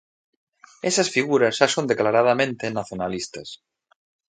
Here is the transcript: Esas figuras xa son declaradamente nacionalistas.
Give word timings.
Esas 0.89 1.09
figuras 1.15 1.53
xa 1.57 1.67
son 1.75 1.85
declaradamente 1.91 2.73
nacionalistas. 2.79 3.47